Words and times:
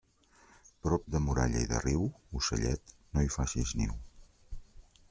Prop 0.87 1.05
de 1.15 1.21
muralla 1.25 1.61
i 1.65 1.69
de 1.73 1.83
riu, 1.83 2.09
ocellet, 2.41 2.97
no 3.13 3.27
hi 3.27 3.31
faces 3.39 3.77
niu. 3.83 3.97